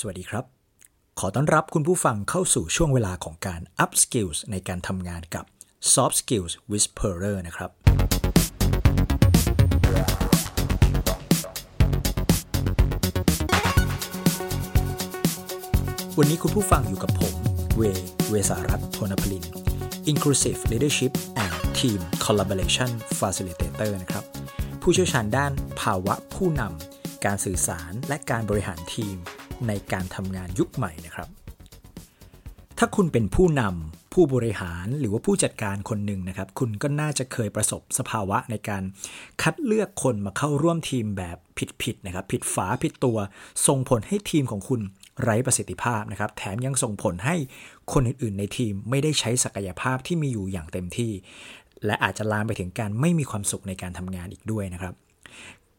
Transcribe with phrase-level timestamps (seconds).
[0.00, 0.44] สวัสดีครับ
[1.20, 5.44] ขอต้อนรับคุณผู้ฟังเข้าสู่ช่วงเวลาของการ up skills ในการทำงานกับ
[5.94, 7.70] soft skills whisperer นะครับ
[16.18, 17.34] วันนี้คุณผู้ฟังอยู่กับผม
[17.76, 17.82] เว
[18.30, 19.44] เวสารัตโทนพลิน
[20.12, 21.12] Inclusive Leadership
[21.44, 24.24] and Team Collaboration Facilitator นะครับ
[24.82, 29.18] ผู้เชี่ยวชาญด้านภาวะผู้นำการสื่อสารและการบริหารทีม
[29.68, 31.28] ในการทำงานยุคใหม่นะครับ
[32.78, 38.82] ถ้าคุณเป็นผู้นำผู้บริหารหรือว่าผู้จัดการคนหนึ่งนะครับ คุณก็น่าจะเคยประสบสภาวะในการ
[39.42, 41.36] คัดเลือกคนมาเข้าร่วมทีมแบบ
[41.82, 43.18] ผิดๆนะครับ ผิดฝาผิดตัว
[43.66, 44.80] ส่งผลให้ทีมของคุณ
[45.22, 47.36] ไร้ประสิทธิภาพนะครับ แถมยังส่งผลให้
[47.92, 51.12] คนอื่นๆ ในทีมไม่ได้ใช้ศักยภาพที่มีอยู่อย่างเต็มที่
[51.86, 54.94] และอาจจะลามไปถึงการไม่มีความสุขในการทำงานอีกด้วยนะครับ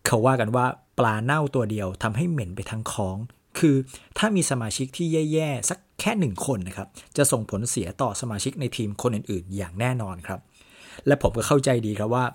[0.05, 0.65] เขาว่ากันว่า
[0.97, 3.17] ปลาเน่าตัวเดียวทำให้เหม็นไปทั้งค้อง
[3.59, 3.75] คือ
[4.17, 10.39] ถ้ามีสมาชิกที่แย่ๆ สักแค่หนึ่งคนนะครับ จะส่งผลเสียต่อสมาชิกในทีมคนอื่นๆ อย่างแน่นอนครับ
[11.07, 12.25] และผมก็เข้าใจดีครับว่า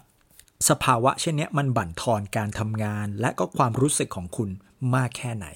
[0.68, 4.50] สภาวะเช่นนี้มันบั่นทอนการทำงาน และก็ความรู้สึกของคุณ
[4.94, 5.46] มากแค่ไหน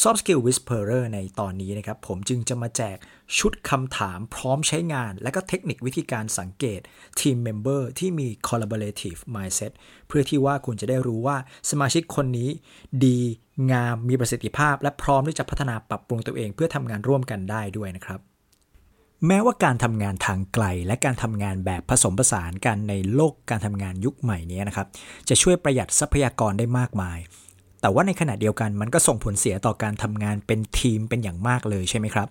[0.00, 2.96] Soft Skill Whisperer ในตอนนี้นะครับ ผมจึงจะมาแจก
[3.38, 6.80] ชุดคำถามพร้อมใช้งาน และก็เทคนิควิธีการสังเกต
[7.20, 9.72] team member ที่มี collaborative mindset
[10.08, 11.36] เพื่อที่ว่าคุณจะได้รู้ว่า
[11.70, 12.50] สมาชิกคนนี้
[13.04, 13.18] ดี
[13.72, 18.20] งามมีประสิทธิภาพ และพร้อมที่จะพัฒนาปรับปรุงตัวเองเพื่อทำงานร่วมกันได้ด้วยนะครับ
[19.26, 24.86] แม้ว่าการทำงานทางไกลและการทำงานแบบผสมผสานกันในโลกการทำงานยุคใหม่นี้นะครับ
[25.28, 27.18] จะช่วยประหยัดทรัพยากรได้มากมาย
[27.84, 32.28] แต่ว่าในขณะเดียวกันมันก็ส่งผลเสียต่อการทำงานเป็นทีมเป็นอย่างมากเลยใช่ไหมครับ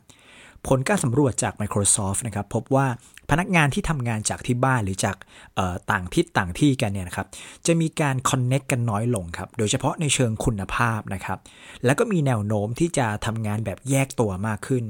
[0.68, 2.88] ผลการสำรวจจาก Microsoft นะครับพบว่า
[3.30, 5.18] พนักงานที่ทำงานจากที่บ้านหรือจาก
[5.92, 7.28] ต่างทิศต่างที่กันเนี่ยนะครับ
[7.66, 11.40] จะมีการ connect กันน้อยลงครับ โดยเฉพาะในเชิงคุณภาพนะครับ
[11.86, 14.84] แล้วก็มีแนวโน้มที่จะทำงานแบบแยกตัวมากขึ้น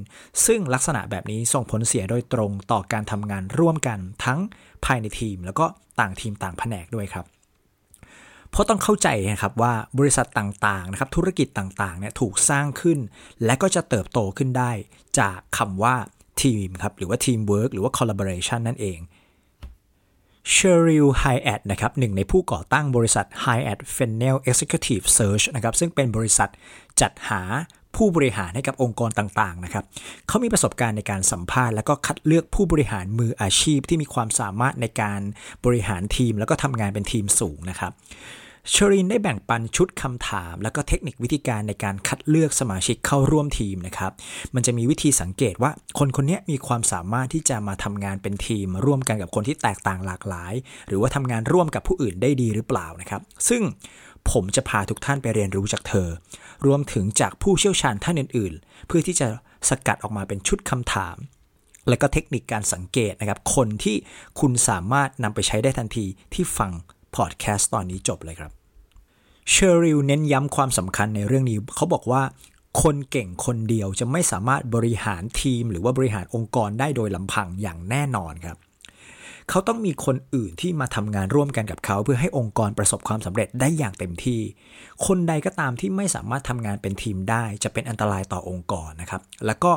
[0.45, 4.39] ซึ่งลักษณะแบบนี้ส่งผลเสียโดยตรงต่อการทำงานร่วมกันทั้ง
[4.85, 5.65] ภายในทีม แล้วก็
[5.99, 7.25] ต่างทีมต่างแผนกด้วยครับ
[8.53, 12.99] เพราะต้องเข้าใจนะครับว่าบริษัทต่างๆนะครับธุรกิจต่างๆเนี่ยถูกสร้างขึ้น
[13.45, 14.71] และก็จะเติบโตขึ้นได้
[15.19, 15.95] จากคำว่า
[16.43, 18.99] ทีมครับหรือว่าทีมเวิร์กหรือว่า collaboration นั่นเอง
[20.51, 25.45] Cheryl Hyatt นะครับหนึ่งในผู้ก่อตั้งบริษัท h i a t f e n n e l Executive Search
[25.55, 26.49] นะครับซึ่งเป็นบริษัท
[27.01, 27.41] จัดหา
[27.95, 29.83] ผู้บริหารให้กับองค์กรต่างๆนะครับ
[30.27, 35.21] เขามีประสบการณ์ในการสัมภาษณ์ และก็คัดเลือกผู้บริหารมืออาชีพที่มีความสามารถในการ
[35.65, 37.91] บริหารทีม แล้วก็ทำงานเป็นทีมสูงนะครับ
[38.71, 44.11] เชอรินได้แบ่งปันชุดคำถาม แล้วก็เทคนิควิธีการในการคัดเลือกสมาชิกเข้าร่วมทีมนะครับ
[44.55, 50.53] มันจะมีวิธีสังเกตว่าคนคนนี้มีความสามารถที่จะมาทำงานเป็นทีม ร่วมกันกับคนที่แตกต่างหลากหลาย
[50.87, 53.61] หรือว่าทำงานร่วมกับผู้อื่นได้ดีหรือเปล่านะครับ ซึ่ง
[54.31, 56.07] ผมจะพาทุกท่านไปเรียนรู้จากเธอ
[56.65, 59.27] รวมถึงจากผู้เชี่ยวชาญท่านอื่น ๆ เพื่อที่จะ
[59.69, 61.17] สกัดออกมาเป็นชุดคำถาม
[61.89, 63.95] และก็เทคนิคการสังเกตนะครับ คนที่
[64.39, 66.73] คุณสามารถนำไปใช้ได้ทันทีที่ฟัง
[67.15, 68.51] พอดแคสต์ตอนนี้จบเลยครับ
[69.49, 72.21] เชอริลเน้นย้ำความสำคัญในเรื่องนี้ เขาบอกว่า
[72.81, 78.57] คนเก่งคนเดียวจะไม่สามารถบริหารทีม หรือว่าบริหารองค์กรได้โดยลำพังอย่างแน่นอนครับ
[79.49, 84.41] เขาต้องมีคนอื่นที่มาทำงานร่วมกันกับเขา เพื่อให้องค์กรประสบความสำเร็จได้อย่างเต็มที่
[85.05, 89.71] คนใดก็ตามที่ไม่สามารถทำงานเป็นทีมได้ จะเป็นอันตรายต่อองค์กรนะครับ แล้วก็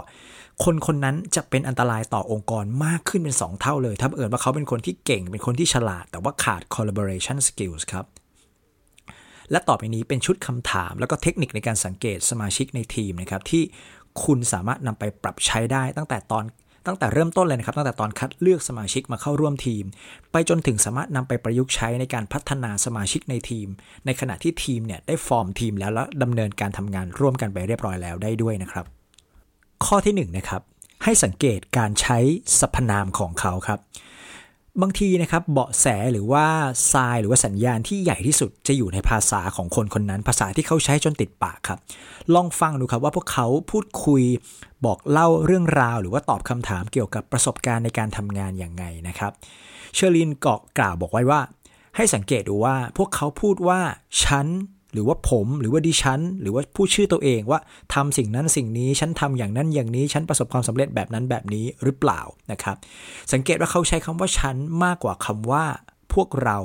[0.64, 8.06] คนคนนั้นจะเป็นอันตรายต่อองค์กรมากขึ้นเป็น 2 เท่าเลย ถ้าเอิญว่าเขาเป็นคนที่เก่ง เป็นคนที่ฉลาด แต่ว่าขาด collaboration skills ครับ
[9.50, 13.62] และต่อไปนี้เป็นชุดคำถาม แล้วก็เทคนิคในการสังเกตสมาชิกในทีมนะครับที่
[14.24, 16.44] คุณสามารถนำไปปรับใช้ได้ตั้งแต่ตอน
[16.86, 19.84] ตั้งแต่เริ่มต้นเลยนะครับ ตั้งแต่ตอนคัดเลือกสมาชิกมาเข้าร่วมทีม
[20.32, 23.68] ไปจนถึงสามารถนำไปประยุกต์ใช้ในการพัฒนาสมาชิกในทีม
[24.06, 28.84] ในขณะที่ทีมเนี่ยได้ฟอร์มทีมแล้วและดำเนินการทำงานร่วมกันไปเรียบร้อยแล้วได้ด้วยนะครับ
[29.84, 30.62] ข้อที่1นนะครับ
[31.04, 32.18] ให้สังเกตการใช้
[32.60, 33.78] สรรพนามของเขาครับ
[34.82, 36.46] บางทีนะครับเบาะแสหรือว่า
[36.92, 41.78] ทรายหรือว่าสัญญาณที่ใหญ่ที่สุดจะอยู่ในภาษาของคนคนนั้น ภาษาที่เขาใช้จนติดปากครับ
[42.34, 44.22] ลองฟังดูครับว่าพวกเขาพูดคุย
[44.84, 49.32] บอกเล่าเรื่องราว หรือว่าตอบคำถามเกี่ยวกับประสบการณ์ในการทำงานอย่างไงนะครับ
[49.94, 51.40] เชอร์ลินเกาะกล่าวบอกไว้ว่า
[51.96, 53.80] ให้สังเกตดูว่าพวกเขาพูดว่า
[54.24, 54.46] ฉัน
[54.96, 57.60] หรือว่าผมหรือว่าดิฉัน หรือว่าผู้ชื่อตัวเองว่า
[57.94, 62.20] ทำสิ่งนั้นสิ่งนี้ฉันทำอย่างนั้นอย่างนี้ฉันประสบความสำเร็จแบบนั้นแบบนี้หรือเปล่า
[62.50, 62.76] นะครับ
[63.32, 65.64] สังเกตว่าเขาใช้คำว่าฉันมากกว่าคำว่า
[66.12, 66.58] พวกเรา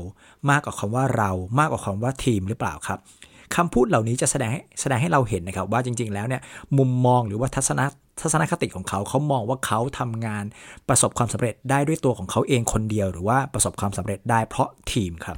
[0.49, 2.99] มากกว่าคำว่าเรา มากกว่าคำว่าทีมหรือเปล่าครับ
[3.55, 6.41] คำพูดเหล่านี้จะแสดงให้แสดงให้เราเห็นนะครับ ว่าจริง ๆ แล้วเนี่ย
[6.77, 7.81] มุมมองหรือว่าทัศน
[8.21, 10.45] ทัศนคติของเขาเขามองว่าเขาทำงาน
[10.89, 15.37] ประสบความสำเร็จได้ด้วยตัวของเขาเองคนเดียว หรือว่าประสบความสำเร็จได้เพราะทีมครับ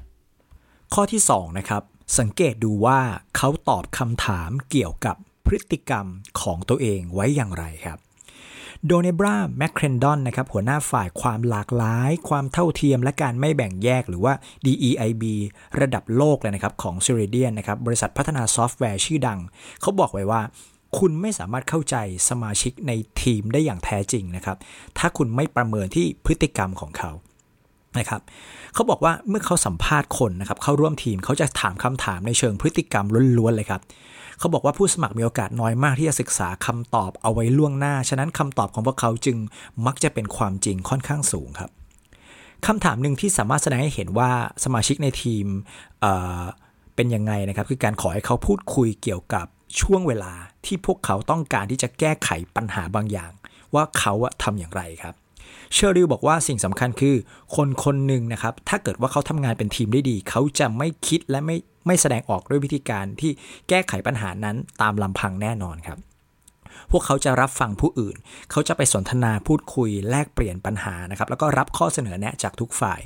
[0.93, 1.81] ข้อที่2นะครับ
[2.19, 2.99] สังเกตดูว่า
[3.37, 5.15] เขาตอบคำถามเกี่ยวกับ
[5.45, 6.05] พฤติกรรม
[6.41, 7.99] ของตัวเองไว้อย่างไรครับ
[8.85, 14.33] Donnebra McClendon นะครับหัวหน้าฝ่ายความหลากหลาย ความเท่าเทียมและการไม่แบ่งแยกหรือว่า
[14.65, 15.23] DEIB
[15.79, 19.39] ระดับโลกเลยนะครับของ c i r i d i a n นะครับบริษัทพัฒนาซอฟต์แวร์ชื่อดัง
[19.81, 20.41] เขาบอกไว้ว่า
[20.97, 21.95] คุณไม่สามารถเข้าใจ
[22.29, 22.91] สมาชิกใน
[23.21, 24.57] ทีมได้อย่างแท้จริงนะครับ
[24.97, 27.11] ถ้าคุณไม่ประเมินที่พฤติกรรมของเขา
[27.99, 28.21] นะครับ
[28.73, 33.05] เขาบอกว่าเมื่อเขาสัมภาษณ์คนนะครับเข้าร่วมทีมเขาจะถามคำถามในเชิงพฤติกรรม
[33.37, 33.81] ล้วนๆเลยครับ
[34.39, 39.37] เขาบอกว่าผู้สมัครมีโอกาสน้อยมากที่จะศึกษาคำตอบเอาไว้ล่วงหน้า ฉะนั้นคำตอบของพวกเขาจึง
[39.85, 41.71] มักจะเป็นความจริงค่อนข้างสูงครับ
[42.67, 44.31] คำถามหนึ่งที่สามารถแสดงให้เห็นว่า
[44.63, 45.45] สมาชิกในทีม
[46.01, 49.45] เเป็นยังไงนะครับ คือการขอให้เขาพูดคุยเกี่ยวกับ
[49.81, 50.33] ช่วงเวลา
[50.65, 53.31] ที่พวกเขาต้องการที่จะแก้ไขปัญหาบางอย่าง
[53.75, 54.13] ว่าเขา
[54.43, 55.15] ทำอย่างไรครับ
[55.73, 57.15] เชอริลบอกว่าสิ่งสำคัญคือ
[57.55, 61.57] คนคนหนึ่งนะครับ ถ้าเกิดว่าเขาทำงานเป็นทีมได้ดี เขาจะไม่คิดและไม่
[61.87, 63.31] ไม่แสดงออกด้วยวิธีการที่
[63.69, 65.99] แก้ไขปัญหานั้นตามลำพังแน่นอนครับ
[66.91, 68.15] พวกเขาจะรับฟังผู้อื่น
[68.51, 72.99] เขาจะไปสนทนาพูดคุยแลกเปลี่ยนปัญหานะครับ แล้วก็รับข้อเสนอแนะจากทุกฝ่าย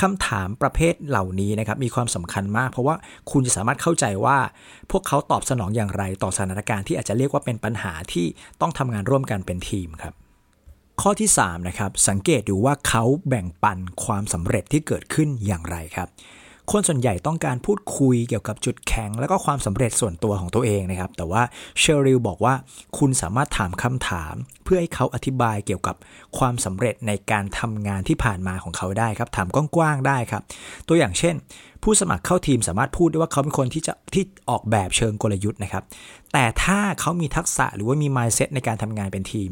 [0.00, 2.96] คำถามประเภทเหล่านี้นะครับ มีความสำคัญมาก เพราะว่า
[3.30, 4.38] คุณจะสามารถเข้าใจว่า
[4.90, 8.26] พวกเขาตอบสนองอย่างไรต่อสถานการณ์ที่อาจจะเรียกว่าเป็นปัญหาที่
[8.60, 10.14] ต้องทำงานร่วมกันเป็นทีมครับ
[11.04, 16.08] ข้อที่ 3 นะครับ สังเกตดูว่าเขาแบ่งปันความสำเร็จที่เกิดขึ้นอย่างไรครับ
[16.70, 21.42] คนส่วนใหญ่ต้องการพูดคุยเกี่ยวกับจุดแข็ง และก็ความสำเร็จส่วนตัวของตัวเองนะครับ แต่ว่า
[21.78, 22.54] เชอริลบอกว่า
[22.98, 25.96] คุณสามารถถามคำถาม เพื่อให้เขาอธิบายเกี่ยวกับ
[26.38, 30.42] ความสำเร็จในการทำงานที่ผ่านมาของเขาได้ครับ ถามกว้างๆได้ครับ
[30.88, 31.34] ตัวอย่างเช่น
[31.82, 35.84] ผู้สมัครเข้าทีมสามารถพูดได้ว่าเขาเป็นคนที่จะที่ออกแบบเชิงกลยุทธ์นะครับ
[36.32, 39.50] แต่ถ้าเขามีทักษะหรือว่ามี mindset ในการทำงานเป็นทีม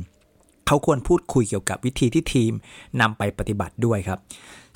[0.68, 2.52] เขาควรพูดคุยเกี่ยวกับวิธีที่ทีม
[3.00, 4.18] นำไปปฏิบัติด้วยครับ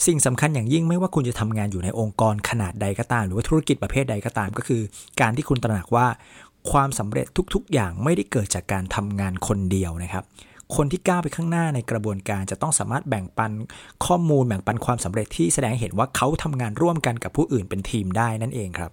[0.07, 4.83] สิ่งสำคัญอย่างยิ่งไม่ว่าคุณจะทำงานอยู่ในองค์กรขนาดใดก็ตาม หรือว่าธุรกิจประเภทใดก็ตาม ก็คือ
[5.21, 6.07] การที่คุณตระหนักว่า
[6.71, 10.25] ความสำเร็จทุกๆ อย่างไม่ได้เกิดจากการทำงานคนเดียวนะครับ
[10.77, 13.53] คนที่ก้าวไปข้างหน้าในกระบวนการจะต้องสามารถแบ่งปัน
[14.07, 18.91] ข้อมูลแบ่งปันความสำเร็จที่แสดงเห็นว่าเขาทำงานร่วมกันกับผู้อื่นเป็นทีมได้นั่นเองครับ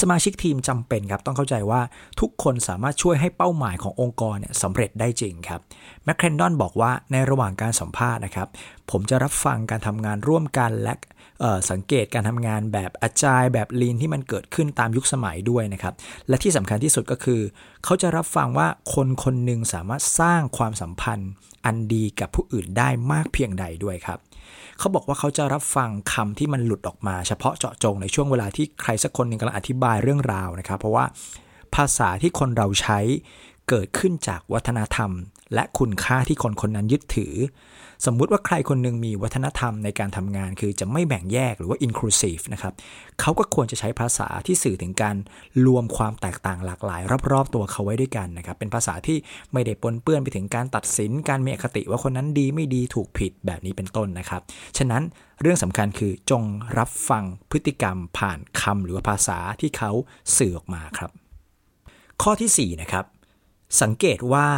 [0.00, 1.80] สมาชิกทีมจำเป็นครับต้องเข้าใจว่า
[2.20, 5.60] ทุกคนสามารถช่วยให้เป้าหมายขององค์กรเนี่ยสำเร็จได้จริงครับ
[6.04, 8.48] แมคเคนดอนบอกว่าในระหว่างการสัมภาษณ์นะครับ
[8.90, 10.94] ผมจะรับฟังการทำงานร่วมกันและ
[11.70, 15.94] สังเกตการทำงานแบบอาจายแบบลีนที่มันเกิดขึ้นตามยุคสมัยด้วยนะครับ
[16.28, 17.40] และที่สำคัญที่สุดก็คือ
[17.84, 21.30] เขาจะรับฟังว่าคนคนหนึ่งสามารถสร้างความสัมพันธ์
[21.64, 24.18] อันดีกับผู้อื่นได้มากเพียงใดด้วยครับ
[24.78, 31.04] เขาบอกว่าเขาจะรับฟังคำที่มันหลุดออกมา เฉพาะเจาะจงในช่วงเวลาที่ใครสักคนหนึ่งกำลังอธิบายเรื่องราวนะครับ เพราะว่า
[31.74, 32.98] ภาษาที่คนเราใช้
[33.68, 35.10] เกิดขึ้นจากวัฒนธรรม
[35.54, 37.34] และคุณค่าที่คนคนนั้นยึดถือ
[38.06, 42.74] สมมุติว่าใครคนหนึ่งมีวัฒนธรรมในการทำงาน คือจะไม่แบ่งแยกหรือว่า inclusive นะครับ
[43.20, 45.16] เขาก็ควรจะใช้ภาษาที่สื่อถึงการ
[45.66, 49.18] รวมความแตกต่างหลากหลาย รอบๆ ตัวเขาไว้ด้วยกันนะครับ เป็นภาษาที่
[49.52, 54.42] ไม่ได้ปนเปื้อนไปถึงการตัดสิน การมีอคติว่าคนนั้นดีไม่ดีถูกผิดแบบนี้เป็นต้นนะครับ
[54.78, 55.02] ฉะนั้น
[55.42, 56.42] เรื่องสำคัญคือจง
[56.78, 59.90] รับฟังพฤติกรรม ผ่านคำหรือว่าภาษาที่เขา
[60.36, 61.10] สื่อออกมาครับ
[62.22, 63.06] ข้อที่4นะครับ
[63.82, 64.48] สังเกตว่า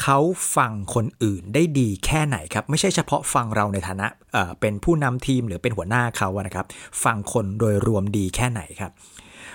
[0.00, 0.18] เขา
[0.56, 6.66] ฟังคนอื่นได้ดีแค่ไหนครับ ไม่ใช่เฉพาะฟังเราในฐานะเเป็นผู้นำทีมหรือเป็นหัวหน้าเขานะครับ
[7.04, 8.92] ฟังคนโดยรวมดีแค่ไหนครับ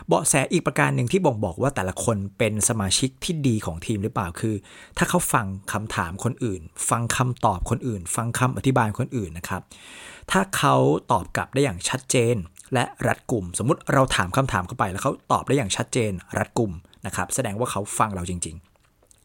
[0.07, 4.55] เบาะแสอีกประการหนึ่งที่บ่งบอกว่าแต่ละคนเป็นสมาชิกที่ดีของทีมหรือเปล่าคือ
[4.97, 9.61] ถ้าเขาฟังคำถามคนอื่น ฟังคำตอบคนอื่น ฟังคำอธิบายคนอื่นนะครับ
[10.31, 10.75] ถ้าเขา
[11.11, 12.35] ตอบกลับได้อย่างชัดเจน
[12.73, 16.71] และรัดกลุ่ม สมมุติเราถามคำถามเข้าไป แล้วเขาตอบได้อย่างชัดเจน รัดกลุ่ม
[17.05, 18.57] นะครับ แสดงว่าเขาฟังเราจริง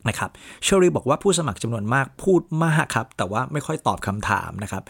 [0.08, 0.30] นะครับ
[0.64, 4.82] เชอรี่บอกว่าผู้สมัครจำนวนมากพูดมากครับ แต่ว่าไม่ค่อยตอบคำถามนะครับ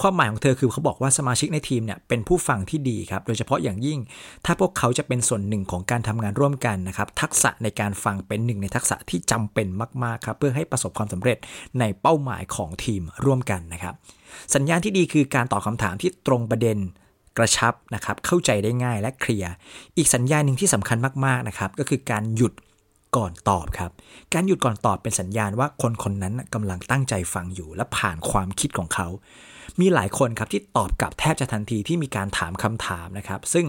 [0.00, 3.98] ความหมายของเธอคือเขาบอกว่าสมาชิกในทีมเนี่ยเป็นผู้ฟังที่ดีครับ โดยเฉพาะอย่างยิ่ง
[4.44, 9.66] ถ้าพวกเขาจะเป็นส่วนหนึ่งของการทำงานร่วมกันนะครับ ทักษะในการฟังเป็นหนึ่งในทักษะที่จำเป็น
[10.04, 11.38] มากๆครับ เพื่อให้ประสบความสำเร็จ
[11.80, 13.94] ในเป้าหมายของทีมร่วมกันนะครับ
[14.54, 16.78] สัญญาณที่ดีคือการตอบคาถามที่ตรงประเด็น
[17.38, 19.52] กระชับนะครับเข้าใจได้ง่ายและเคลียร์
[19.96, 22.52] อีกสัญญาณหนึ่งที่สำคัญมากๆนะครับก็คือการหยุด
[23.16, 23.90] ก่อนตอบครับ
[24.32, 29.08] การหยุดก่อนตอบเป็นสัญญาณว่าคนคนนั้นกำลังตั้งใจฟังอยู่และผ่านความคิดของเขา
[29.80, 33.66] มีหลายคนครับที่ตอบกลับแทบจะทันทีที่มีการถามคำถามนะครับ ซึ่ง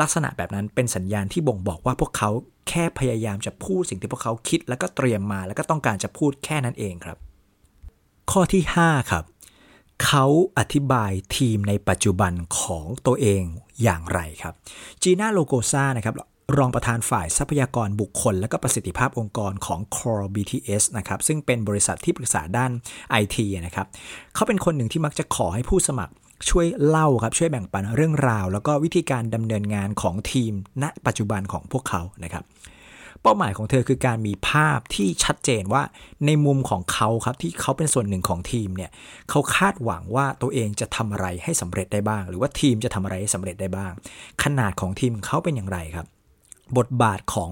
[0.00, 2.30] ลักษณะแบบนั้นเป็นสัญญาณที่บ่งบอกว่าพวกเขา
[2.68, 7.18] แค่พยายามจะพูดสิ่งที่พวกเขาคิด แล้วก็เตรียมมาแล้วก็ต้องการจะพูดแค่นั้นเองครับ
[8.30, 9.24] ข้อที่ 5 ครับ
[10.04, 10.26] เขา
[10.58, 13.42] อธิบายทีมในปัจจุบันของตัวเอง
[13.82, 14.54] อย่างไรครับ
[15.02, 16.14] จีน่าโลโกซานะครับ
[16.58, 22.70] รองประธานฝ่ายทรัพยากรบุคคล และก็ประสิทธิภาพองค์กรของ Core BTS นะครับซึ่งเป็นบริษัทที่ปรึกษาด้าน
[23.22, 23.36] IT
[23.66, 23.86] นะครับ
[24.34, 26.12] เขาเป็นคนหนึ่งที่มักจะขอให้ผู้สมัคร
[26.48, 32.44] ช่วยเล่าครับช่วยแบ่งปันเรื่องราว แล้วก็วิธีการดำเนินงานของทีม ณ ปัจจุบันของพวกเขานะครับ
[33.22, 35.82] เป้าหมายของเธอคือการมีภาพที่ชัดเจนว่า
[36.26, 38.90] ในมุมของเขาครับที่เขาเป็นส่วนหนึ่งของทีมเนี่ย
[39.30, 43.92] เขาคาดหวังว่าตัวเองจะทำอะไรให้สำเร็จได้บ้าง หรือว่าทีมจะทำอะไรให้สำเร็จได้บ้าง
[44.42, 46.06] ขนาดของทีมเขาเป็นอย่างไรครับ
[46.78, 47.50] บทบาทของ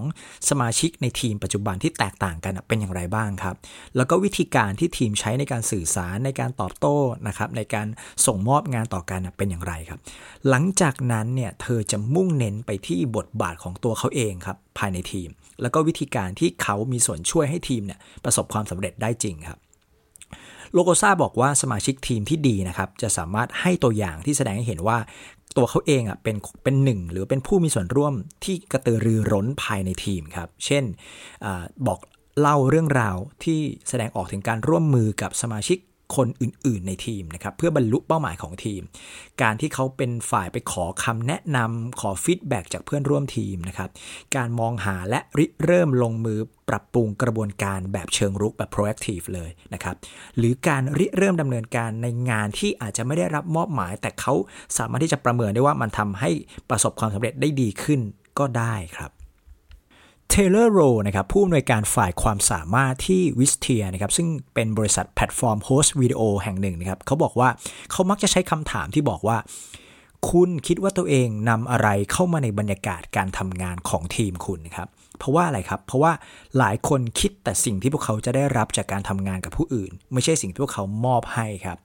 [0.49, 3.55] สมาชิกในทีมปัจจุบันที่แตกต่างกันเป็นอย่างไรบ้างครับ
[3.95, 7.87] แล้วก็วิธีการที่ทีมใช้ในการสื่อสารในการตอบโต้นะครับในการ
[8.25, 9.99] ส่งมอบงานต่อกันเป็นอย่างไรครับ
[10.49, 15.29] หลังจากนั้นเนี่ยเธอจะมุ่งเน้นไปที่บทบาทของตัวเขาเองครับภายในทีม
[15.61, 19.59] แล้วก็วิธีการที่เขามีส่วนช่วยให้ทีมเนี่ยประสบความสำเร็จได้จริงครับ
[20.73, 24.97] โลโกซาบอกว่าสมาชิกทีมที่ดีนะครับจะสามารถให้ตัวอย่างที่แสดงให้เห็นว่า
[25.57, 30.83] ตัวเขาเองอะเป็นเป็นหนึ่งหรือเป็นผู้มีส่วนร่วมที่กระตือรือร้นภายในทีมครับ เช่น
[31.45, 31.47] อ
[31.87, 31.99] บอก
[32.39, 33.59] เล่าเรื่องราวที่
[33.89, 35.77] แสดงออกถึงการร่วมมือกับสมาชิก
[36.15, 38.81] คนอื่น ๆ ในทีมนะครับเพื่อบรรลุเป้าหมายของทีม
[39.41, 43.89] การที่เขาเป็นฝ่ายไปขอคำแนะนำขอ feedback จากเพื่อนร่วมทีมนะครับ
[44.35, 49.95] การมองหาและริเริ่มลงมือปรับปรุงกระบวนการแบบเชิงรุกแบบ proactive เลยนะครับ
[50.37, 54.33] หรือการริเริ่มดำเนินการในงานที่อาจจะไม่ได้รับมอบหมาย แต่เขา
[54.77, 56.31] สามารถที่จะประเมินได้ว่ามันทำให้
[56.69, 57.99] ประสบความสำเร็จได้ดีขึ้น
[58.39, 59.11] ก็ได้ครับ
[60.29, 67.49] เทเลอร์โรนะครับผู้อำนวยการฝ่ายความสามารถที่ Wistia นะครับซึ่งเป็นบริษัทแพลตฟอร์ม host วิดีโอแห่งหนึ่งนะครับเขาบอกว่า
[67.91, 69.37] เขามักจะใช้คำถามที่บอกว่า
[70.29, 76.11] คุณคิดว่าตัวเองนำอะไรเข้ามาในบรรยากาศการทำงานของทีมคุณนะครับ เพราะว่าอะไรครับ เพราะว่า
[76.57, 81.77] หลายคนคิดแต่สิ่งที่พวกเขาจะได้รับจากการทำงานกับผู้อื่น ไม่ใช่สิ่งที่พวกเขามอบให้ครับ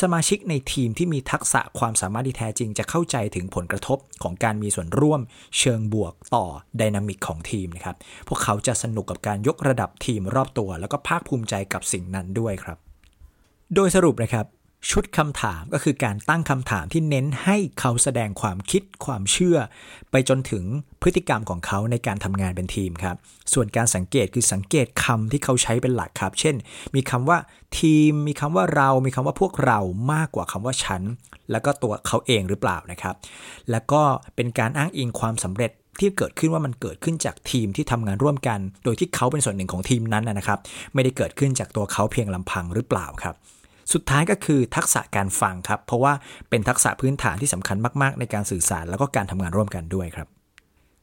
[0.00, 5.20] สมาชิกในทีมที่มีทักษะความสามารถที่แท้จริงจะเข้าใจถึงผลกระทบของการมีส่วนร่วม
[5.58, 6.46] เชิงบวกต่อ
[6.80, 7.96] dynamic ของทีมนะครับ
[8.28, 12.78] พวกเขาจะสนุกกับการยกระดับทีมรอบตัว แล้วก็ภาคภูมิใจกับสิ่งนั้นด้วยครับ
[13.74, 14.46] โดยสรุปนะครับ
[14.90, 19.58] ชุดคำถามก็คือการตั้งคำถามที่เน้นให้เขาแสดงความคิดความเชื่อ
[20.10, 20.64] ไปจนถึง
[21.02, 23.16] พฤติกรรมของเขาในการทำงานเป็นทีมครับ
[23.52, 26.54] ส่วนการสังเกตคือสังเกตคำที่เขาใช้เป็นหลักครับ เช่น
[26.94, 27.38] มีคำว่า
[27.78, 29.78] ทีม มีคำว่าเรา มีคำว่าพวกเรา
[30.12, 31.02] มากกว่าคำว่าฉัน
[31.50, 33.14] แล้วก็ตัวเขาเองหรือเปล่านะครับ
[33.70, 34.02] แล้วก็
[34.36, 40.58] เป็นการอ้างอิงความสำเร็จที่เกิดขึ้นว่ามันเกิดขึ้นจากทีมที่ทำงานร่วมกัน โดยที่เขาเป็นส่วนหนึ่งของทีมนั้นนะครับ
[40.94, 43.36] ไม่ได้เกิดขึ้นจากตัวเขาเพียงลำพังหรือเปล่าครับ
[43.92, 46.12] สุดท้ายก็คือทักษะการฟังครับ เพราะว่า
[46.50, 50.28] เป็นทักษะพื้นฐานที่สำคัญมากๆ ในการสื่อสารแล้วก็การทำงานร่วมกันด้วยครับ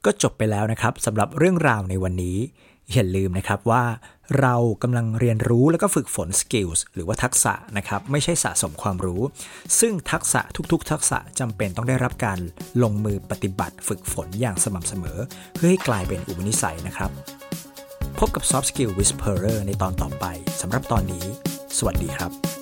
[0.06, 2.38] ก็จบไปแล้วนะครับสำหรับเรื่องราวในวันนี้
[2.94, 3.84] อย่าลืมนะครับว่า
[4.40, 9.22] เรากำลังเรียนรู้แล้วก็ฝึกฝน skills หรือว่าทักษะนะครับไม่ใช่สะสมความรู้
[9.80, 12.40] ซึ่งทักษะทุกๆ ทักษะจำเป็นต้องได้รับการ
[12.84, 15.20] ลงมือปฏิบัติฝึกฝนอย่างสม่ำเสมอ
[15.56, 17.12] เพื่อให้กลายเป็นอุปนิสัยนะครับ
[18.20, 20.26] พบกับ Soft Skill Whisperer ในตอนต่อไป
[20.62, 21.26] สำหรับตอนนี้
[21.78, 22.61] สวัสดีครับ